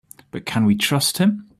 [0.31, 1.47] But can we trust him?